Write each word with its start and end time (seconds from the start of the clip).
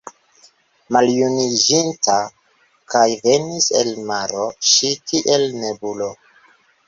Maljuniĝinta, 0.95 2.15
kaj 2.93 3.03
venis 3.27 3.69
el 3.81 3.91
maro 4.13 4.47
ŝi 4.73 4.91
kiel 5.11 5.47
nebulo 5.65 6.09